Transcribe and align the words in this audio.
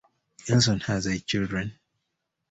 Elson 0.47 0.79
has 0.79 1.05
eight 1.05 1.27
children. 1.27 1.77